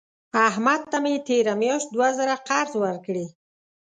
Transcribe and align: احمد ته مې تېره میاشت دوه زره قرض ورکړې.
احمد 0.47 0.81
ته 0.91 0.97
مې 1.03 1.15
تېره 1.27 1.53
میاشت 1.61 1.87
دوه 1.95 2.09
زره 2.17 2.35
قرض 2.47 2.73
ورکړې. 2.83 3.25